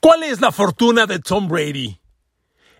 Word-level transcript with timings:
¿Cuál 0.00 0.22
es 0.22 0.40
la 0.40 0.52
fortuna 0.52 1.06
de 1.06 1.18
Tom 1.18 1.48
Brady? 1.48 2.00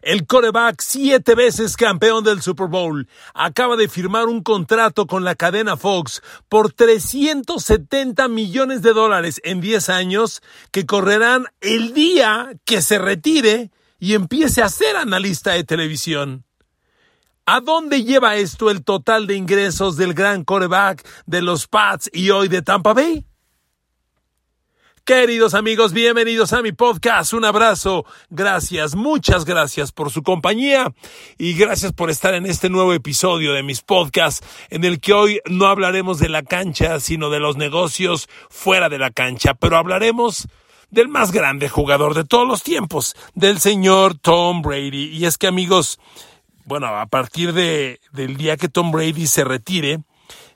El 0.02 0.28
coreback, 0.28 0.80
siete 0.80 1.34
veces 1.34 1.76
campeón 1.76 2.22
del 2.22 2.40
Super 2.42 2.68
Bowl, 2.68 3.08
acaba 3.34 3.76
de 3.76 3.88
firmar 3.88 4.26
un 4.26 4.44
contrato 4.44 5.08
con 5.08 5.24
la 5.24 5.34
cadena 5.34 5.76
Fox 5.76 6.22
por 6.48 6.72
370 6.72 8.28
millones 8.28 8.82
de 8.82 8.92
dólares 8.92 9.40
en 9.42 9.60
10 9.60 9.88
años 9.88 10.42
que 10.70 10.86
correrán 10.86 11.46
el 11.60 11.92
día 11.92 12.52
que 12.64 12.82
se 12.82 12.98
retire 12.98 13.72
y 13.98 14.14
empiece 14.14 14.62
a 14.62 14.68
ser 14.68 14.94
analista 14.94 15.52
de 15.52 15.64
televisión. 15.64 16.44
¿A 17.46 17.60
dónde 17.60 18.04
lleva 18.04 18.36
esto 18.36 18.70
el 18.70 18.84
total 18.84 19.26
de 19.26 19.34
ingresos 19.34 19.96
del 19.96 20.14
gran 20.14 20.44
coreback 20.44 21.04
de 21.26 21.42
los 21.42 21.66
Pats 21.66 22.08
y 22.12 22.30
hoy 22.30 22.46
de 22.46 22.62
Tampa 22.62 22.92
Bay? 22.92 23.27
Queridos 25.08 25.54
amigos, 25.54 25.94
bienvenidos 25.94 26.52
a 26.52 26.60
mi 26.60 26.72
podcast. 26.72 27.32
Un 27.32 27.46
abrazo. 27.46 28.04
Gracias, 28.28 28.94
muchas 28.94 29.46
gracias 29.46 29.90
por 29.90 30.10
su 30.10 30.22
compañía 30.22 30.92
y 31.38 31.54
gracias 31.54 31.94
por 31.94 32.10
estar 32.10 32.34
en 32.34 32.44
este 32.44 32.68
nuevo 32.68 32.92
episodio 32.92 33.54
de 33.54 33.62
mis 33.62 33.80
podcasts 33.80 34.46
en 34.68 34.84
el 34.84 35.00
que 35.00 35.14
hoy 35.14 35.40
no 35.46 35.66
hablaremos 35.68 36.18
de 36.18 36.28
la 36.28 36.42
cancha, 36.42 37.00
sino 37.00 37.30
de 37.30 37.40
los 37.40 37.56
negocios 37.56 38.28
fuera 38.50 38.90
de 38.90 38.98
la 38.98 39.10
cancha, 39.10 39.54
pero 39.54 39.78
hablaremos 39.78 40.46
del 40.90 41.08
más 41.08 41.32
grande 41.32 41.70
jugador 41.70 42.12
de 42.12 42.24
todos 42.24 42.46
los 42.46 42.62
tiempos, 42.62 43.16
del 43.34 43.60
señor 43.60 44.14
Tom 44.14 44.60
Brady. 44.60 45.08
Y 45.16 45.24
es 45.24 45.38
que 45.38 45.46
amigos, 45.46 45.98
bueno, 46.66 46.86
a 46.88 47.06
partir 47.06 47.54
de, 47.54 47.98
del 48.12 48.36
día 48.36 48.58
que 48.58 48.68
Tom 48.68 48.90
Brady 48.90 49.26
se 49.26 49.44
retire, 49.44 50.00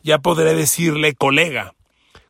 ya 0.03 0.19
podré 0.19 0.55
decirle 0.55 1.15
colega 1.15 1.73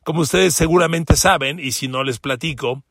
como 0.03 0.21
ustedes 0.21 0.53
seguramente 0.53 1.15
saben, 1.15 1.59
y 1.59 1.71
si 1.71 1.87
no 1.87 2.03
les 2.03 2.19
platico, 2.19 2.83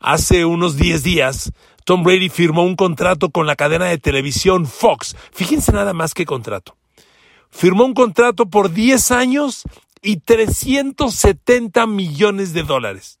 hace 0.00 0.44
unos 0.44 0.76
10 0.76 1.02
días 1.02 1.52
Tom 1.84 2.02
Brady 2.02 2.30
firmó 2.30 2.64
un 2.64 2.76
contrato 2.76 3.30
con 3.30 3.46
la 3.46 3.56
cadena 3.56 3.86
de 3.86 3.98
televisión 3.98 4.66
Fox. 4.66 5.16
Fíjense 5.32 5.70
nada 5.72 5.92
más 5.92 6.14
que 6.14 6.24
contrato. 6.24 6.76
Firmó 7.50 7.84
un 7.84 7.94
contrato 7.94 8.46
por 8.46 8.72
10 8.72 9.10
años 9.10 9.64
y 10.02 10.16
370 10.16 11.86
millones 11.86 12.52
de 12.52 12.62
dólares. 12.62 13.18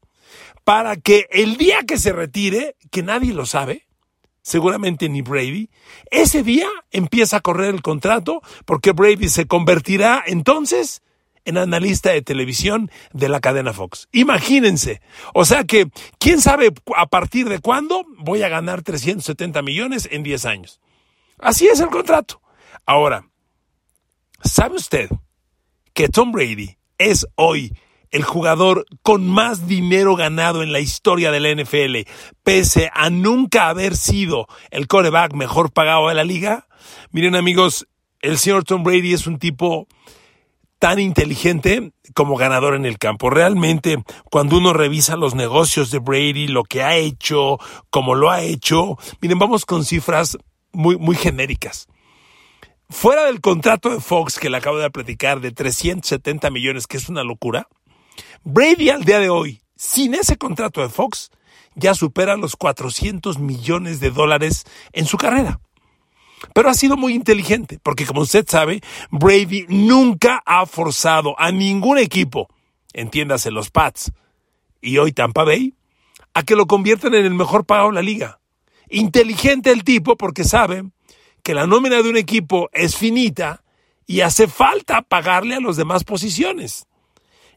Para 0.64 0.96
que 0.96 1.26
el 1.30 1.58
día 1.58 1.82
que 1.86 1.98
se 1.98 2.12
retire, 2.12 2.74
que 2.90 3.02
nadie 3.02 3.34
lo 3.34 3.44
sabe, 3.44 3.86
seguramente 4.40 5.10
ni 5.10 5.20
Brady, 5.20 5.68
ese 6.10 6.42
día 6.42 6.68
empieza 6.90 7.38
a 7.38 7.40
correr 7.40 7.74
el 7.74 7.82
contrato 7.82 8.40
porque 8.64 8.92
Brady 8.92 9.28
se 9.28 9.46
convertirá 9.46 10.22
entonces 10.26 11.02
en 11.44 11.58
analista 11.58 12.10
de 12.10 12.22
televisión 12.22 12.90
de 13.12 13.28
la 13.28 13.40
cadena 13.40 13.72
Fox. 13.72 14.08
Imagínense. 14.12 15.00
O 15.34 15.44
sea 15.44 15.64
que, 15.64 15.88
¿quién 16.18 16.40
sabe 16.40 16.72
a 16.96 17.06
partir 17.06 17.48
de 17.48 17.58
cuándo 17.58 18.04
voy 18.18 18.42
a 18.42 18.48
ganar 18.48 18.82
370 18.82 19.62
millones 19.62 20.08
en 20.10 20.22
10 20.22 20.44
años? 20.46 20.80
Así 21.38 21.66
es 21.66 21.80
el 21.80 21.88
contrato. 21.88 22.40
Ahora, 22.86 23.28
¿sabe 24.42 24.76
usted 24.76 25.10
que 25.92 26.08
Tom 26.08 26.32
Brady 26.32 26.76
es 26.98 27.26
hoy 27.36 27.72
el 28.10 28.22
jugador 28.22 28.86
con 29.02 29.28
más 29.28 29.66
dinero 29.66 30.14
ganado 30.14 30.62
en 30.62 30.72
la 30.72 30.78
historia 30.78 31.32
de 31.32 31.40
la 31.40 31.52
NFL, 31.52 32.08
pese 32.44 32.90
a 32.94 33.10
nunca 33.10 33.68
haber 33.68 33.96
sido 33.96 34.46
el 34.70 34.86
coreback 34.86 35.34
mejor 35.34 35.72
pagado 35.72 36.08
de 36.08 36.14
la 36.14 36.22
liga? 36.22 36.68
Miren 37.10 37.34
amigos, 37.34 37.88
el 38.20 38.38
señor 38.38 38.64
Tom 38.64 38.84
Brady 38.84 39.14
es 39.14 39.26
un 39.26 39.38
tipo 39.38 39.88
tan 40.84 40.98
inteligente 40.98 41.92
como 42.14 42.36
ganador 42.36 42.74
en 42.74 42.84
el 42.84 42.98
campo. 42.98 43.30
Realmente, 43.30 44.04
cuando 44.30 44.58
uno 44.58 44.74
revisa 44.74 45.16
los 45.16 45.34
negocios 45.34 45.90
de 45.90 45.98
Brady, 45.98 46.46
lo 46.46 46.62
que 46.62 46.82
ha 46.82 46.94
hecho, 46.94 47.56
cómo 47.88 48.14
lo 48.14 48.30
ha 48.30 48.42
hecho, 48.42 48.98
miren, 49.22 49.38
vamos 49.38 49.64
con 49.64 49.86
cifras 49.86 50.36
muy, 50.72 50.98
muy 50.98 51.16
genéricas. 51.16 51.88
Fuera 52.90 53.24
del 53.24 53.40
contrato 53.40 53.88
de 53.88 53.98
Fox 53.98 54.38
que 54.38 54.50
le 54.50 54.58
acabo 54.58 54.76
de 54.76 54.90
platicar 54.90 55.40
de 55.40 55.52
370 55.52 56.50
millones, 56.50 56.86
que 56.86 56.98
es 56.98 57.08
una 57.08 57.24
locura, 57.24 57.66
Brady 58.42 58.90
al 58.90 59.04
día 59.04 59.20
de 59.20 59.30
hoy, 59.30 59.62
sin 59.76 60.12
ese 60.12 60.36
contrato 60.36 60.82
de 60.82 60.90
Fox, 60.90 61.30
ya 61.76 61.94
supera 61.94 62.36
los 62.36 62.56
400 62.56 63.38
millones 63.38 64.00
de 64.00 64.10
dólares 64.10 64.64
en 64.92 65.06
su 65.06 65.16
carrera. 65.16 65.60
Pero 66.52 66.68
ha 66.68 66.74
sido 66.74 66.96
muy 66.96 67.14
inteligente, 67.14 67.78
porque 67.82 68.06
como 68.06 68.22
usted 68.22 68.44
sabe, 68.48 68.80
Brady 69.10 69.66
nunca 69.68 70.42
ha 70.44 70.66
forzado 70.66 71.38
a 71.38 71.50
ningún 71.52 71.98
equipo, 71.98 72.48
entiéndase 72.92 73.50
los 73.50 73.70
Pats 73.70 74.12
y 74.80 74.98
hoy 74.98 75.12
Tampa 75.12 75.44
Bay, 75.44 75.74
a 76.34 76.42
que 76.42 76.56
lo 76.56 76.66
conviertan 76.66 77.14
en 77.14 77.24
el 77.24 77.34
mejor 77.34 77.64
pagado 77.64 77.88
de 77.88 77.94
la 77.94 78.02
liga. 78.02 78.40
Inteligente 78.90 79.70
el 79.70 79.84
tipo 79.84 80.16
porque 80.16 80.44
sabe 80.44 80.84
que 81.42 81.54
la 81.54 81.66
nómina 81.66 82.02
de 82.02 82.08
un 82.08 82.16
equipo 82.16 82.68
es 82.72 82.96
finita 82.96 83.62
y 84.06 84.20
hace 84.20 84.48
falta 84.48 85.02
pagarle 85.02 85.54
a 85.54 85.60
las 85.60 85.76
demás 85.76 86.04
posiciones. 86.04 86.86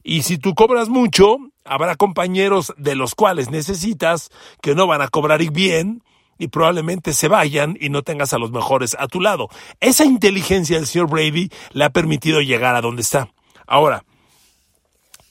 Y 0.03 0.23
si 0.23 0.37
tú 0.37 0.55
cobras 0.55 0.87
mucho, 0.87 1.37
habrá 1.65 1.95
compañeros 1.95 2.73
de 2.77 2.95
los 2.95 3.13
cuales 3.13 3.49
necesitas 3.49 4.29
que 4.61 4.73
no 4.73 4.87
van 4.87 5.01
a 5.01 5.09
cobrar 5.09 5.43
bien 5.51 6.01
y 6.37 6.47
probablemente 6.47 7.13
se 7.13 7.27
vayan 7.27 7.77
y 7.79 7.89
no 7.89 8.03
tengas 8.03 8.33
a 8.33 8.37
los 8.37 8.51
mejores 8.51 8.95
a 8.99 9.07
tu 9.07 9.21
lado. 9.21 9.49
Esa 9.79 10.05
inteligencia 10.05 10.77
del 10.77 10.87
señor 10.87 11.09
Brady 11.09 11.49
le 11.71 11.83
ha 11.83 11.89
permitido 11.89 12.41
llegar 12.41 12.75
a 12.75 12.81
donde 12.81 13.01
está. 13.01 13.29
Ahora, 13.65 14.03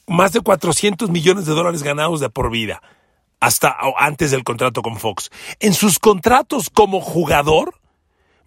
más 0.06 0.32
de 0.32 0.40
400 0.40 1.10
millones 1.10 1.46
de 1.46 1.52
dólares 1.52 1.82
ganados 1.82 2.20
de 2.20 2.30
por 2.30 2.50
vida, 2.50 2.82
hasta 3.40 3.76
antes 3.98 4.30
del 4.30 4.44
contrato 4.44 4.82
con 4.82 4.96
Fox. 4.96 5.30
En 5.60 5.74
sus 5.74 5.98
contratos 5.98 6.70
como 6.70 7.00
jugador, 7.00 7.78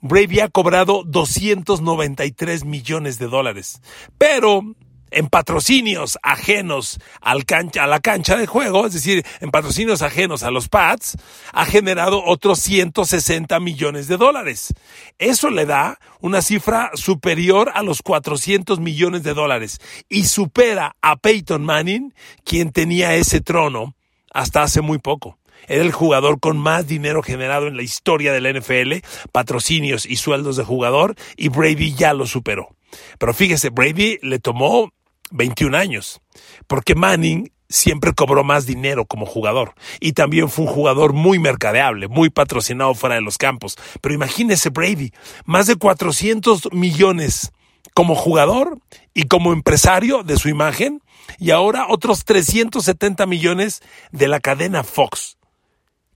Brady 0.01 0.39
ha 0.39 0.49
cobrado 0.49 1.03
293 1.05 2.65
millones 2.65 3.19
de 3.19 3.27
dólares. 3.27 3.81
Pero 4.17 4.63
en 5.11 5.27
patrocinios 5.27 6.17
ajenos 6.23 6.99
al 7.21 7.45
cancha, 7.45 7.83
a 7.83 7.87
la 7.87 7.99
cancha 7.99 8.37
de 8.37 8.47
juego, 8.47 8.85
es 8.85 8.93
decir, 8.93 9.25
en 9.41 9.51
patrocinios 9.51 10.01
ajenos 10.01 10.43
a 10.43 10.51
los 10.51 10.69
Pats, 10.69 11.17
ha 11.53 11.65
generado 11.65 12.23
otros 12.23 12.59
160 12.59 13.59
millones 13.59 14.07
de 14.07 14.17
dólares. 14.17 14.73
Eso 15.17 15.49
le 15.49 15.65
da 15.65 15.99
una 16.21 16.41
cifra 16.41 16.91
superior 16.93 17.71
a 17.73 17.83
los 17.83 18.01
400 18.01 18.79
millones 18.79 19.23
de 19.23 19.33
dólares 19.33 19.79
y 20.09 20.25
supera 20.25 20.95
a 21.01 21.15
Peyton 21.17 21.63
Manning, 21.63 22.13
quien 22.43 22.71
tenía 22.71 23.15
ese 23.15 23.41
trono 23.41 23.95
hasta 24.31 24.63
hace 24.63 24.81
muy 24.81 24.99
poco. 24.99 25.37
Era 25.67 25.83
el 25.83 25.91
jugador 25.91 26.39
con 26.39 26.57
más 26.57 26.87
dinero 26.87 27.21
generado 27.21 27.67
en 27.67 27.75
la 27.75 27.83
historia 27.83 28.33
del 28.33 28.59
NFL, 28.59 29.05
patrocinios 29.31 30.05
y 30.05 30.15
sueldos 30.15 30.55
de 30.55 30.63
jugador, 30.63 31.15
y 31.37 31.49
Brady 31.49 31.93
ya 31.93 32.13
lo 32.13 32.25
superó. 32.25 32.75
Pero 33.19 33.33
fíjese, 33.33 33.69
Brady 33.69 34.17
le 34.21 34.39
tomó 34.39 34.91
21 35.31 35.77
años, 35.77 36.21
porque 36.67 36.95
Manning 36.95 37.51
siempre 37.69 38.13
cobró 38.13 38.43
más 38.43 38.65
dinero 38.65 39.05
como 39.05 39.25
jugador 39.25 39.75
y 39.99 40.13
también 40.13 40.49
fue 40.49 40.65
un 40.65 40.71
jugador 40.71 41.13
muy 41.13 41.37
mercadeable, 41.37 42.07
muy 42.07 42.29
patrocinado 42.29 42.95
fuera 42.95 43.15
de 43.15 43.21
los 43.21 43.37
campos. 43.37 43.77
Pero 44.01 44.15
imagínese 44.15 44.69
Brady, 44.69 45.11
más 45.45 45.67
de 45.67 45.75
400 45.75 46.73
millones 46.73 47.51
como 47.93 48.15
jugador 48.15 48.79
y 49.13 49.23
como 49.23 49.53
empresario 49.53 50.23
de 50.23 50.37
su 50.37 50.49
imagen 50.49 51.01
y 51.37 51.51
ahora 51.51 51.87
otros 51.89 52.25
370 52.25 53.25
millones 53.27 53.81
de 54.11 54.27
la 54.27 54.39
cadena 54.39 54.83
Fox. 54.83 55.37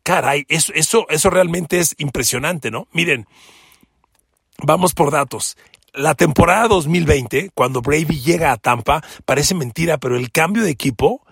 Caray, 0.02 0.46
eso, 0.50 0.74
eso, 0.74 1.06
eso 1.10 1.30
realmente 1.30 1.80
es 1.80 1.96
impresionante, 1.98 2.72
¿no? 2.72 2.88
Miren, 2.92 3.26
vamos 4.58 4.94
por 4.94 5.12
datos 5.12 5.56
la 5.94 6.16
temporada 6.16 6.68
2020, 6.68 7.52
cuando 7.54 7.82
Brady 7.82 8.20
llega 8.20 8.52
a 8.52 8.58
Tampa, 8.58 9.04
parece 9.26 9.56
mentira, 9.56 9.98
pero 9.98 10.18
el 10.18 10.32
cambio 10.32 10.64
de 10.64 10.72
equipo 10.72 11.26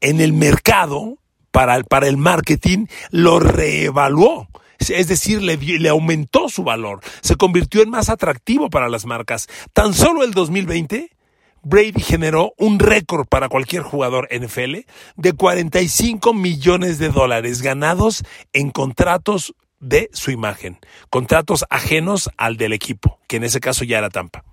en 0.00 0.20
el 0.20 0.32
mercado 0.32 1.18
para 1.50 2.06
el, 2.06 2.16
marketing 2.16 2.86
lo 3.10 3.40
reevaluó. 3.40 4.48
Es 4.78 5.08
decir, 5.08 5.42
le, 5.42 5.56
le, 5.56 5.88
aumentó 5.88 6.48
su 6.48 6.62
valor, 6.62 7.00
se 7.20 7.34
convirtió 7.34 7.82
en 7.82 7.90
más 7.90 8.08
atractivo 8.08 8.70
para 8.70 8.88
las 8.88 9.06
marcas. 9.06 9.48
Tan 9.72 9.92
solo 9.92 10.22
el 10.22 10.32
2020, 10.32 11.10
Brady 11.62 12.00
generó 12.00 12.54
un 12.58 12.78
récord 12.78 13.26
para 13.26 13.48
cualquier 13.48 13.82
jugador 13.82 14.28
NFL 14.30 14.86
de 15.16 15.32
45 15.32 16.32
millones 16.32 16.98
de 16.98 17.08
dólares 17.08 17.60
ganados 17.60 18.22
en 18.52 18.70
contratos 18.70 19.54
de 19.80 20.10
su 20.12 20.30
imagen, 20.30 20.78
contratos 21.10 21.64
ajenos 21.70 22.30
al 22.36 22.56
del 22.56 22.72
equipo, 22.72 23.18
que 23.28 23.36
en 23.36 23.44
ese 23.44 23.60
caso 23.60 23.84
ya 23.84 23.98
era 23.98 24.10
Tampa. 24.10 24.44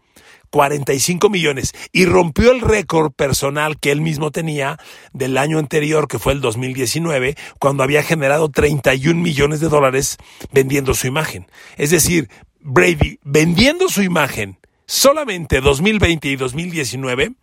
45 0.52 1.30
millones 1.30 1.74
y 1.92 2.06
rompió 2.06 2.52
el 2.52 2.62
récord 2.62 3.12
personal 3.12 3.80
que 3.80 3.92
él 3.92 4.02
mismo 4.02 4.32
tenía 4.32 4.80
del 5.12 5.38
año 5.38 5.60
anterior, 5.60 6.08
que 6.08 6.20
fue 6.20 6.34
el 6.34 6.42
2019, 6.42 7.36
cuando 7.60 7.84
había 7.84 8.04
generado 8.04 8.50
31 8.50 9.20
millones 9.20 9.60
de 9.60 9.68
dólares 9.68 10.18
vendiendo 10.52 10.94
su 10.94 11.08
imagen. 11.08 11.48
Es 11.78 11.90
decir, 11.90 12.30
Brady 12.62 13.20
vendiendo 13.24 13.90
su 13.90 14.02
imagen 14.02 14.60
solamente 14.86 15.62
2020 15.62 16.30
y 16.30 16.36
2019 16.36 17.34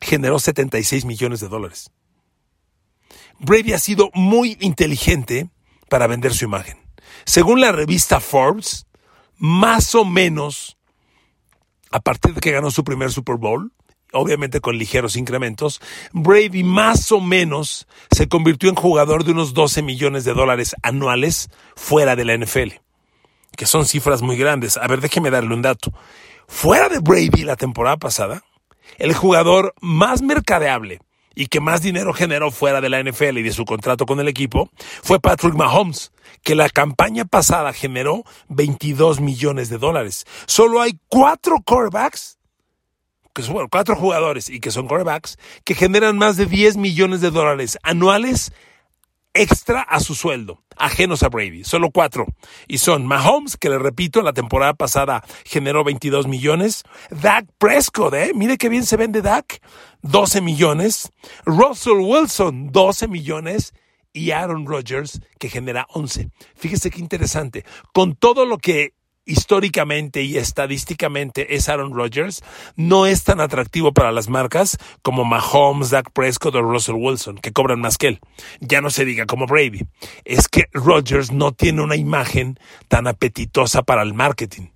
generó 0.00 0.38
76 0.38 1.04
millones 1.04 1.40
de 1.40 1.48
dólares. 1.48 1.90
Brady 3.38 3.72
ha 3.72 3.78
sido 3.78 4.10
muy 4.14 4.56
inteligente 4.60 5.50
para 5.92 6.06
vender 6.06 6.32
su 6.32 6.46
imagen. 6.46 6.78
Según 7.26 7.60
la 7.60 7.70
revista 7.70 8.18
Forbes, 8.18 8.86
más 9.36 9.94
o 9.94 10.06
menos, 10.06 10.78
a 11.90 12.00
partir 12.00 12.32
de 12.32 12.40
que 12.40 12.50
ganó 12.50 12.70
su 12.70 12.82
primer 12.82 13.12
Super 13.12 13.36
Bowl, 13.36 13.74
obviamente 14.10 14.62
con 14.62 14.78
ligeros 14.78 15.16
incrementos, 15.16 15.82
Brady 16.14 16.64
más 16.64 17.12
o 17.12 17.20
menos 17.20 17.86
se 18.10 18.26
convirtió 18.26 18.70
en 18.70 18.74
jugador 18.74 19.24
de 19.24 19.32
unos 19.32 19.52
12 19.52 19.82
millones 19.82 20.24
de 20.24 20.32
dólares 20.32 20.74
anuales 20.82 21.50
fuera 21.76 22.16
de 22.16 22.24
la 22.24 22.38
NFL, 22.38 22.80
que 23.54 23.66
son 23.66 23.84
cifras 23.84 24.22
muy 24.22 24.38
grandes. 24.38 24.78
A 24.78 24.86
ver, 24.86 25.02
déjeme 25.02 25.28
darle 25.28 25.52
un 25.52 25.60
dato. 25.60 25.92
Fuera 26.48 26.88
de 26.88 27.00
Brady 27.00 27.44
la 27.44 27.56
temporada 27.56 27.98
pasada, 27.98 28.42
el 28.96 29.12
jugador 29.12 29.74
más 29.82 30.22
mercadeable 30.22 31.00
y 31.34 31.46
que 31.46 31.60
más 31.60 31.82
dinero 31.82 32.12
generó 32.12 32.50
fuera 32.50 32.80
de 32.80 32.88
la 32.88 33.02
NFL 33.02 33.38
y 33.38 33.42
de 33.42 33.52
su 33.52 33.64
contrato 33.64 34.06
con 34.06 34.20
el 34.20 34.28
equipo 34.28 34.70
fue 35.02 35.20
Patrick 35.20 35.54
Mahomes, 35.54 36.12
que 36.42 36.54
la 36.54 36.68
campaña 36.68 37.24
pasada 37.24 37.72
generó 37.72 38.24
22 38.48 39.20
millones 39.20 39.68
de 39.68 39.78
dólares. 39.78 40.24
Solo 40.46 40.80
hay 40.80 40.98
cuatro 41.08 41.56
quarterbacks, 41.64 42.38
que 43.34 43.42
son 43.42 43.68
cuatro 43.68 43.96
jugadores 43.96 44.48
y 44.48 44.60
que 44.60 44.70
son 44.70 44.86
quarterbacks, 44.86 45.38
que 45.64 45.74
generan 45.74 46.18
más 46.18 46.36
de 46.36 46.46
10 46.46 46.76
millones 46.76 47.20
de 47.20 47.30
dólares 47.30 47.78
anuales 47.82 48.52
extra 49.34 49.80
a 49.82 50.00
su 50.00 50.14
sueldo, 50.14 50.62
ajenos 50.76 51.22
a 51.22 51.28
Brady, 51.28 51.64
solo 51.64 51.90
cuatro. 51.90 52.26
Y 52.68 52.78
son 52.78 53.06
Mahomes, 53.06 53.56
que 53.56 53.68
le 53.68 53.78
repito, 53.78 54.22
la 54.22 54.32
temporada 54.32 54.74
pasada 54.74 55.24
generó 55.44 55.84
22 55.84 56.26
millones. 56.26 56.84
Dak 57.10 57.46
Prescott, 57.58 58.14
¿eh? 58.14 58.32
Mire 58.34 58.58
qué 58.58 58.68
bien 58.68 58.84
se 58.84 58.96
vende 58.96 59.22
Dak, 59.22 59.60
12 60.02 60.40
millones. 60.40 61.10
Russell 61.44 62.00
Wilson, 62.00 62.70
12 62.70 63.08
millones. 63.08 63.72
Y 64.14 64.32
Aaron 64.32 64.66
Rodgers, 64.66 65.20
que 65.38 65.48
genera 65.48 65.86
11. 65.88 66.28
Fíjese 66.54 66.90
qué 66.90 67.00
interesante. 67.00 67.64
Con 67.94 68.14
todo 68.14 68.44
lo 68.44 68.58
que 68.58 68.92
históricamente 69.24 70.22
y 70.22 70.38
estadísticamente 70.38 71.54
es 71.54 71.68
Aaron 71.68 71.94
Rodgers, 71.94 72.42
no 72.76 73.06
es 73.06 73.24
tan 73.24 73.40
atractivo 73.40 73.92
para 73.92 74.12
las 74.12 74.28
marcas 74.28 74.78
como 75.02 75.24
Mahomes, 75.24 75.90
Dak 75.90 76.10
Prescott 76.12 76.54
o 76.54 76.62
Russell 76.62 76.96
Wilson, 76.96 77.36
que 77.36 77.52
cobran 77.52 77.80
más 77.80 77.98
que 77.98 78.08
él. 78.08 78.20
Ya 78.60 78.80
no 78.80 78.90
se 78.90 79.04
diga 79.04 79.26
como 79.26 79.46
Brady. 79.46 79.86
Es 80.24 80.48
que 80.48 80.64
Rodgers 80.72 81.32
no 81.32 81.52
tiene 81.52 81.82
una 81.82 81.96
imagen 81.96 82.58
tan 82.88 83.06
apetitosa 83.06 83.82
para 83.82 84.02
el 84.02 84.14
marketing 84.14 84.68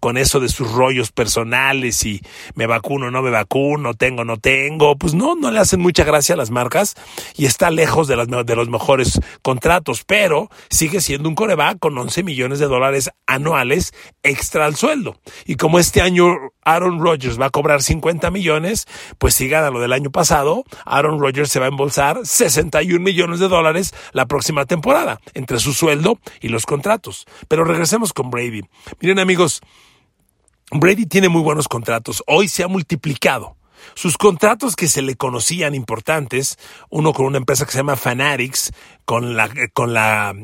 con 0.00 0.16
eso 0.16 0.40
de 0.40 0.48
sus 0.48 0.72
rollos 0.72 1.12
personales 1.12 2.04
y 2.04 2.22
me 2.54 2.66
vacuno, 2.66 3.10
no 3.10 3.22
me 3.22 3.30
vacuno, 3.30 3.94
tengo, 3.94 4.24
no 4.24 4.38
tengo, 4.38 4.96
pues 4.96 5.14
no, 5.14 5.36
no 5.36 5.50
le 5.50 5.60
hacen 5.60 5.80
mucha 5.80 6.04
gracia 6.04 6.34
a 6.34 6.38
las 6.38 6.50
marcas 6.50 6.96
y 7.36 7.46
está 7.46 7.70
lejos 7.70 8.08
de, 8.08 8.16
las, 8.16 8.26
de 8.28 8.56
los 8.56 8.68
mejores 8.68 9.20
contratos, 9.42 10.04
pero 10.04 10.50
sigue 10.70 11.00
siendo 11.00 11.28
un 11.28 11.34
coreback 11.34 11.78
con 11.78 11.96
11 11.96 12.22
millones 12.22 12.58
de 12.58 12.66
dólares 12.66 13.10
anuales 13.26 13.92
extra 14.22 14.64
al 14.64 14.76
sueldo. 14.76 15.16
Y 15.44 15.56
como 15.56 15.78
este 15.78 16.00
año 16.00 16.34
Aaron 16.62 17.00
Rodgers 17.00 17.40
va 17.40 17.46
a 17.46 17.50
cobrar 17.50 17.82
50 17.82 18.30
millones, 18.30 18.86
pues 19.18 19.34
si 19.34 19.48
gana 19.48 19.70
lo 19.70 19.80
del 19.80 19.92
año 19.92 20.10
pasado, 20.10 20.64
Aaron 20.84 21.20
Rodgers 21.20 21.50
se 21.50 21.58
va 21.58 21.66
a 21.66 21.68
embolsar 21.68 22.20
61 22.24 23.00
millones 23.00 23.40
de 23.40 23.48
dólares 23.48 23.94
la 24.12 24.26
próxima 24.26 24.64
temporada, 24.64 25.20
entre 25.34 25.58
su 25.58 25.72
sueldo 25.72 26.18
y 26.40 26.48
los 26.48 26.66
contratos. 26.66 27.26
Pero 27.48 27.64
regresemos 27.64 28.12
con 28.12 28.30
Brady. 28.30 28.62
Miren 29.00 29.18
amigos, 29.18 29.60
Brady 30.70 31.06
tiene 31.06 31.28
muy 31.28 31.42
buenos 31.42 31.68
contratos. 31.68 32.22
Hoy 32.26 32.48
se 32.48 32.62
ha 32.62 32.68
multiplicado. 32.68 33.56
Sus 33.94 34.16
contratos 34.16 34.76
que 34.76 34.88
se 34.88 35.02
le 35.02 35.16
conocían 35.16 35.74
importantes, 35.74 36.58
uno 36.90 37.12
con 37.12 37.26
una 37.26 37.38
empresa 37.38 37.64
que 37.64 37.72
se 37.72 37.78
llama 37.78 37.96
Fanatics, 37.96 38.72
con 39.04 39.36
la, 39.36 39.50
con 39.72 39.94
la, 39.94 40.34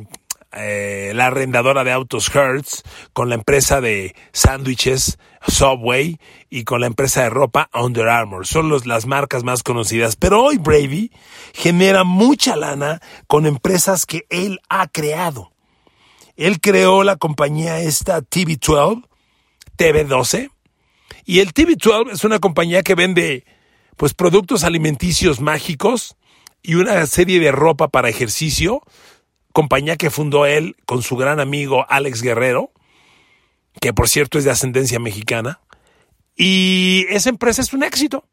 eh, 0.52 1.12
la 1.14 1.26
arrendadora 1.26 1.84
de 1.84 1.93
autos 1.93 2.34
Hertz, 2.34 2.82
con 3.12 3.28
la 3.28 3.34
empresa 3.34 3.81
de 3.81 4.17
sándwiches 4.32 5.19
Subway 5.46 6.19
y 6.50 6.64
con 6.64 6.81
la 6.81 6.87
empresa 6.87 7.22
de 7.22 7.31
ropa 7.31 7.70
Under 7.72 8.08
Armour. 8.08 8.46
Son 8.46 8.69
los, 8.69 8.87
las 8.87 9.06
marcas 9.06 9.44
más 9.44 9.62
conocidas. 9.62 10.17
Pero 10.17 10.43
hoy 10.43 10.58
Brady 10.58 11.12
genera 11.52 12.05
mucha 12.05 12.56
lana 12.56 13.00
con 13.26 13.46
empresas 13.46 14.06
que 14.06 14.26
él 14.31 14.61
ha 14.69 14.88
creado. 14.88 15.52
Él 16.37 16.61
creó 16.61 17.05
la 17.05 17.17
compañía 17.17 17.81
esta 17.81 18.20
TV12, 18.20 19.05
TV12. 19.76 20.50
Y 21.25 21.40
el 21.40 21.52
TV12 21.52 22.12
es 22.12 22.25
una 22.25 22.38
compañía 22.38 22.82
que 22.82 22.94
vende 22.94 23.44
pues 23.96 24.14
productos 24.14 24.64
alimenticios 24.64 25.40
mágicos 25.40 26.17
y 26.62 26.75
una 26.75 27.06
serie 27.06 27.40
de 27.40 27.52
ropa 27.52 27.88
para 27.88 28.08
ejercicio, 28.08 28.82
compañía 29.52 29.96
que 29.96 30.11
fundó 30.11 30.46
él 30.46 30.76
con 30.84 31.02
su 31.02 31.17
gran 31.17 31.40
amigo 31.40 31.87
Alex 31.88 32.23
Guerrero, 32.23 32.73
que 33.81 33.93
por 33.93 34.08
cierto 34.08 34.38
es 34.38 34.44
de 34.44 34.50
ascendencia 34.50 34.99
mexicana. 34.99 35.61
Y 36.37 37.06
esa 37.08 37.31
empresa 37.31 37.62
es 37.62 37.72
un 37.72 37.82
éxito. 37.82 38.25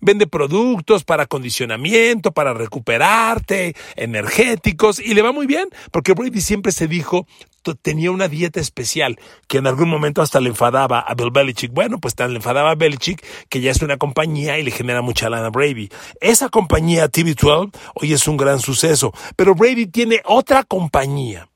Vende 0.00 0.26
productos 0.26 1.04
para 1.04 1.24
acondicionamiento, 1.24 2.32
para 2.32 2.54
recuperarte, 2.54 3.74
energéticos, 3.96 5.00
y 5.00 5.14
le 5.14 5.22
va 5.22 5.32
muy 5.32 5.46
bien, 5.46 5.68
porque 5.90 6.12
Brady 6.12 6.40
siempre 6.40 6.72
se 6.72 6.86
dijo, 6.86 7.26
tenía 7.74 8.10
una 8.10 8.28
dieta 8.28 8.60
especial, 8.60 9.18
que 9.48 9.58
en 9.58 9.66
algún 9.66 9.88
momento 9.88 10.22
hasta 10.22 10.40
le 10.40 10.50
enfadaba 10.50 11.00
a 11.00 11.14
Bill 11.14 11.30
Belichick. 11.30 11.72
Bueno, 11.72 11.98
pues 11.98 12.14
tan 12.14 12.30
le 12.30 12.36
enfadaba 12.36 12.70
a 12.70 12.74
Belichick 12.74 13.24
que 13.48 13.60
ya 13.60 13.70
es 13.70 13.82
una 13.82 13.96
compañía 13.96 14.58
y 14.58 14.62
le 14.62 14.70
genera 14.70 15.02
mucha 15.02 15.28
lana 15.28 15.46
a 15.46 15.50
Brady. 15.50 15.88
Esa 16.20 16.48
compañía 16.48 17.10
TV12 17.10 17.74
hoy 17.94 18.12
es 18.12 18.28
un 18.28 18.36
gran 18.36 18.60
suceso, 18.60 19.12
pero 19.36 19.54
Brady 19.54 19.86
tiene 19.86 20.22
otra 20.24 20.62
compañía 20.64 21.48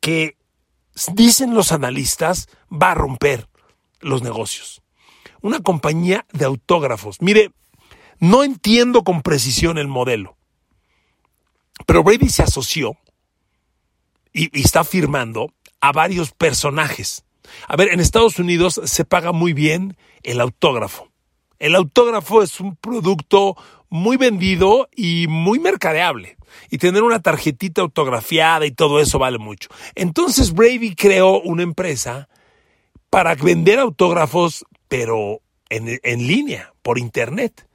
que, 0.00 0.36
dicen 1.14 1.54
los 1.54 1.72
analistas, 1.72 2.48
va 2.70 2.92
a 2.92 2.94
romper 2.94 3.46
los 4.00 4.22
negocios 4.22 4.80
una 5.42 5.60
compañía 5.60 6.26
de 6.32 6.44
autógrafos. 6.44 7.20
Mire, 7.20 7.52
no 8.18 8.44
entiendo 8.44 9.02
con 9.02 9.22
precisión 9.22 9.78
el 9.78 9.88
modelo, 9.88 10.36
pero 11.86 12.02
Brady 12.02 12.28
se 12.28 12.42
asoció 12.42 12.96
y, 14.32 14.60
está 14.60 14.84
firmando 14.84 15.52
a 15.80 15.92
varios 15.92 16.32
personajes. 16.32 17.24
A 17.66 17.76
ver, 17.76 17.88
en 17.92 18.00
Estados 18.00 18.38
Unidos 18.38 18.80
se 18.84 19.04
paga 19.04 19.32
muy 19.32 19.52
bien 19.52 19.96
el 20.22 20.40
autógrafo. 20.40 21.08
El 21.58 21.74
autógrafo 21.74 22.42
es 22.42 22.60
un 22.60 22.76
producto 22.76 23.56
muy 23.88 24.16
vendido 24.16 24.88
y 24.94 25.26
muy 25.28 25.58
mercadeable. 25.58 26.36
Y 26.70 26.78
tener 26.78 27.02
una 27.02 27.20
tarjetita 27.20 27.82
autografiada 27.82 28.66
y 28.66 28.72
todo 28.72 29.00
eso 29.00 29.18
vale 29.18 29.38
mucho. 29.38 29.68
Entonces 29.94 30.52
Brady 30.52 30.94
creó 30.94 31.40
una 31.40 31.62
empresa 31.62 32.28
para 33.08 33.34
vender 33.34 33.78
autógrafos 33.78 34.64
pero 34.90 35.40
en, 35.68 36.26
línea, 36.26 36.74
por 36.82 36.98
internet. 36.98 37.66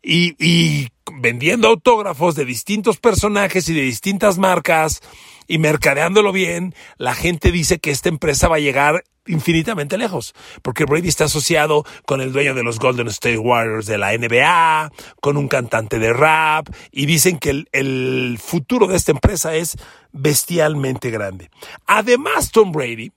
Y, 0.00 0.36
y, 0.38 0.88
vendiendo 1.20 1.66
autógrafos 1.66 2.36
de 2.36 2.44
distintos 2.44 2.98
personajes 2.98 3.68
y 3.68 3.74
de 3.74 3.80
distintas 3.80 4.38
marcas 4.38 5.02
y 5.48 5.58
mercadeándolo 5.58 6.30
bien, 6.30 6.74
la 6.98 7.14
gente 7.14 7.50
dice 7.50 7.80
que 7.80 7.90
esta 7.90 8.08
empresa 8.08 8.46
va 8.46 8.56
a 8.56 8.60
llegar 8.60 9.02
infinitamente 9.26 9.98
lejos, 9.98 10.34
porque 10.62 10.84
Brady 10.84 11.08
está 11.08 11.24
asociado 11.24 11.84
con 12.06 12.20
el 12.20 12.32
dueño 12.32 12.54
de 12.54 12.62
los 12.62 12.78
Golden 12.78 13.08
State 13.08 13.38
Warriors 13.38 13.86
de 13.86 13.98
la 13.98 14.16
NBA, 14.16 14.92
con 15.20 15.36
un 15.36 15.48
cantante 15.48 15.98
de 15.98 16.12
rap, 16.12 16.68
y 16.92 17.06
dicen 17.06 17.38
que 17.38 17.50
el, 17.50 17.68
el 17.72 18.38
futuro 18.40 18.86
de 18.86 18.96
esta 18.96 19.10
empresa 19.10 19.56
es 19.56 19.76
bestialmente 20.12 21.10
grande. 21.10 21.50
Además, 21.86 22.52
Tom 22.52 22.70
Brady 22.70 23.10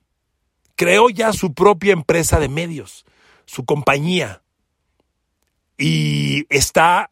creó 0.75 1.09
ya 1.09 1.31
su 1.33 1.53
propia 1.53 1.93
empresa 1.93 2.39
de 2.39 2.49
medios 2.49 3.05
su 3.51 3.65
compañía 3.65 4.41
y 5.77 6.45
está 6.49 7.09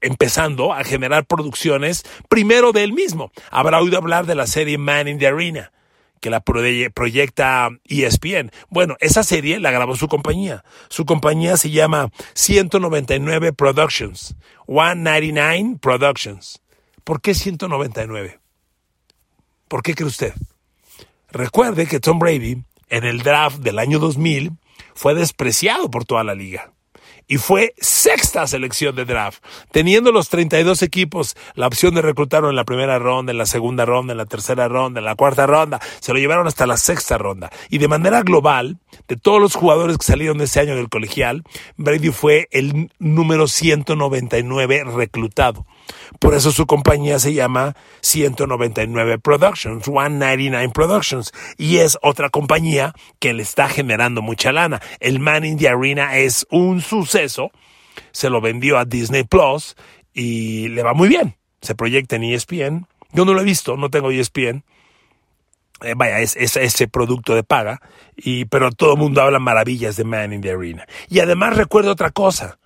empezando 0.00 0.72
a 0.72 0.84
generar 0.84 1.26
producciones 1.26 2.04
primero 2.28 2.72
de 2.72 2.84
él 2.84 2.92
mismo. 2.92 3.30
Habrá 3.50 3.80
oído 3.80 3.98
hablar 3.98 4.26
de 4.26 4.34
la 4.34 4.46
serie 4.46 4.78
Man 4.78 5.08
in 5.08 5.18
the 5.18 5.26
Arena, 5.26 5.72
que 6.20 6.30
la 6.30 6.40
proyecta 6.40 7.68
ESPN. 7.84 8.50
Bueno, 8.68 8.96
esa 9.00 9.22
serie 9.22 9.58
la 9.58 9.70
grabó 9.70 9.96
su 9.96 10.08
compañía. 10.08 10.64
Su 10.88 11.04
compañía 11.06 11.56
se 11.56 11.70
llama 11.70 12.10
199 12.34 13.52
Productions, 13.52 14.36
199 14.66 15.78
Productions. 15.80 16.60
¿Por 17.04 17.20
qué 17.20 17.34
199? 17.34 18.38
¿Por 19.68 19.82
qué 19.82 19.94
cree 19.94 20.08
usted? 20.08 20.34
Recuerde 21.30 21.86
que 21.86 22.00
Tom 22.00 22.18
Brady, 22.18 22.64
en 22.88 23.04
el 23.04 23.22
draft 23.22 23.58
del 23.58 23.78
año 23.78 23.98
2000, 23.98 24.52
fue 24.94 25.14
despreciado 25.14 25.90
por 25.90 26.04
toda 26.04 26.24
la 26.24 26.34
liga. 26.34 26.72
Y 27.30 27.38
fue 27.38 27.74
sexta 27.78 28.44
selección 28.48 28.96
de 28.96 29.04
draft, 29.04 29.40
teniendo 29.70 30.10
los 30.10 30.28
32 30.30 30.82
equipos 30.82 31.36
la 31.54 31.68
opción 31.68 31.94
de 31.94 32.02
reclutarlo 32.02 32.50
en 32.50 32.56
la 32.56 32.64
primera 32.64 32.98
ronda, 32.98 33.30
en 33.30 33.38
la 33.38 33.46
segunda 33.46 33.86
ronda, 33.86 34.12
en 34.12 34.18
la 34.18 34.26
tercera 34.26 34.66
ronda, 34.66 34.98
en 34.98 35.04
la 35.04 35.14
cuarta 35.14 35.46
ronda. 35.46 35.78
Se 36.00 36.12
lo 36.12 36.18
llevaron 36.18 36.48
hasta 36.48 36.66
la 36.66 36.76
sexta 36.76 37.18
ronda. 37.18 37.48
Y 37.68 37.78
de 37.78 37.86
manera 37.86 38.22
global, 38.22 38.78
de 39.06 39.16
todos 39.16 39.40
los 39.40 39.54
jugadores 39.54 39.96
que 39.96 40.06
salieron 40.06 40.40
ese 40.40 40.58
año 40.58 40.74
del 40.74 40.88
colegial, 40.88 41.44
Brady 41.76 42.10
fue 42.10 42.48
el 42.50 42.90
número 42.98 43.46
199 43.46 44.82
reclutado. 44.92 45.66
Por 46.18 46.34
eso 46.34 46.52
su 46.52 46.66
compañía 46.66 47.18
se 47.18 47.32
llama 47.32 47.76
199 48.00 49.18
Productions, 49.18 49.84
199 49.84 50.70
Productions, 50.72 51.32
y 51.56 51.78
es 51.78 51.98
otra 52.02 52.30
compañía 52.30 52.94
que 53.18 53.32
le 53.32 53.42
está 53.42 53.68
generando 53.68 54.22
mucha 54.22 54.52
lana. 54.52 54.80
El 55.00 55.20
Man 55.20 55.44
in 55.44 55.58
the 55.58 55.68
Arena 55.68 56.16
es 56.18 56.46
un 56.50 56.80
suceso, 56.80 57.50
se 58.12 58.30
lo 58.30 58.40
vendió 58.40 58.78
a 58.78 58.84
Disney 58.84 59.24
Plus 59.24 59.76
y 60.12 60.68
le 60.68 60.82
va 60.82 60.94
muy 60.94 61.08
bien. 61.08 61.36
Se 61.60 61.74
proyecta 61.74 62.16
en 62.16 62.24
ESPN. 62.24 62.86
Yo 63.12 63.24
no 63.24 63.34
lo 63.34 63.40
he 63.40 63.44
visto, 63.44 63.76
no 63.76 63.90
tengo 63.90 64.10
ESPN. 64.10 64.64
Eh, 65.82 65.94
vaya, 65.96 66.20
es, 66.20 66.36
ese 66.36 66.88
producto 66.88 67.34
de 67.34 67.42
paga, 67.42 67.80
y, 68.14 68.44
pero 68.44 68.70
todo 68.70 68.92
el 68.92 68.98
mundo 68.98 69.22
habla 69.22 69.38
maravillas 69.38 69.96
de 69.96 70.04
Man 70.04 70.32
in 70.32 70.42
the 70.42 70.50
Arena. 70.50 70.86
Y 71.08 71.20
además 71.20 71.56
recuerdo 71.56 71.92
otra 71.92 72.10
cosa. 72.10 72.59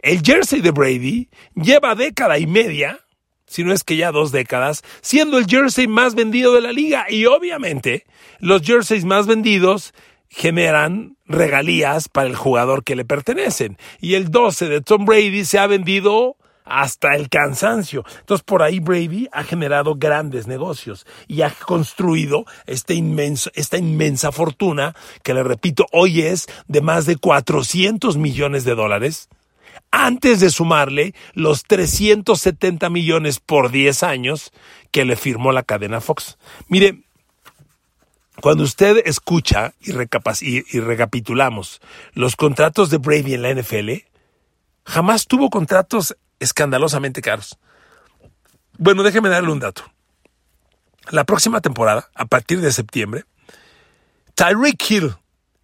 El 0.00 0.22
jersey 0.22 0.60
de 0.60 0.70
Brady 0.70 1.28
lleva 1.54 1.94
década 1.94 2.38
y 2.38 2.46
media, 2.46 3.00
si 3.46 3.64
no 3.64 3.72
es 3.72 3.82
que 3.82 3.96
ya 3.96 4.12
dos 4.12 4.30
décadas, 4.30 4.82
siendo 5.00 5.38
el 5.38 5.46
jersey 5.46 5.88
más 5.88 6.14
vendido 6.14 6.54
de 6.54 6.60
la 6.60 6.72
liga. 6.72 7.06
Y 7.08 7.26
obviamente 7.26 8.04
los 8.38 8.62
jerseys 8.62 9.04
más 9.04 9.26
vendidos 9.26 9.94
generan 10.28 11.16
regalías 11.26 12.08
para 12.08 12.28
el 12.28 12.36
jugador 12.36 12.84
que 12.84 12.96
le 12.96 13.04
pertenecen. 13.04 13.78
Y 14.00 14.14
el 14.14 14.30
12 14.30 14.68
de 14.68 14.80
Tom 14.82 15.04
Brady 15.04 15.44
se 15.44 15.58
ha 15.58 15.66
vendido 15.66 16.36
hasta 16.64 17.14
el 17.14 17.28
cansancio. 17.28 18.04
Entonces 18.20 18.44
por 18.44 18.62
ahí 18.62 18.78
Brady 18.78 19.28
ha 19.32 19.42
generado 19.42 19.96
grandes 19.96 20.46
negocios 20.46 21.06
y 21.26 21.42
ha 21.42 21.50
construido 21.50 22.44
este 22.66 22.94
inmenso, 22.94 23.50
esta 23.54 23.78
inmensa 23.78 24.32
fortuna 24.32 24.94
que 25.22 25.34
le 25.34 25.42
repito 25.42 25.86
hoy 25.92 26.22
es 26.22 26.46
de 26.66 26.82
más 26.82 27.06
de 27.06 27.16
400 27.16 28.16
millones 28.18 28.64
de 28.64 28.74
dólares 28.74 29.28
antes 29.90 30.40
de 30.40 30.50
sumarle 30.50 31.14
los 31.34 31.64
370 31.64 32.90
millones 32.90 33.40
por 33.40 33.70
10 33.70 34.02
años 34.02 34.52
que 34.90 35.04
le 35.04 35.16
firmó 35.16 35.52
la 35.52 35.62
cadena 35.62 36.00
Fox. 36.00 36.38
Mire, 36.68 37.02
cuando 38.40 38.62
usted 38.62 39.02
escucha 39.04 39.74
y, 39.80 39.92
y, 39.92 40.80
recapitulamos 40.80 41.80
los 42.12 42.36
contratos 42.36 42.90
de 42.90 42.98
Brady 42.98 43.34
en 43.34 43.42
la 43.42 43.52
NFL, 43.52 43.90
jamás 44.84 45.26
tuvo 45.26 45.50
contratos 45.50 46.16
escandalosamente 46.38 47.20
caros. 47.20 47.58
Bueno, 48.76 49.02
déjeme 49.02 49.28
darle 49.28 49.50
un 49.50 49.58
dato. 49.58 49.82
La 51.10 51.24
próxima 51.24 51.60
temporada, 51.60 52.10
a 52.14 52.26
partir 52.26 52.60
de 52.60 52.70
septiembre, 52.70 53.24
Tyreek 54.34 54.90
Hill, 54.90 55.16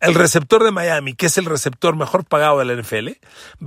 el 0.05 0.15
receptor 0.15 0.63
de 0.63 0.71
Miami, 0.71 1.15
que 1.15 1.27
es 1.27 1.39
el 1.39 1.47
receptor 1.47 1.97
mejor 1.97 2.25
pagado 2.25 2.59
de 2.59 2.67
la 2.67 2.81
NFL, 2.81 3.09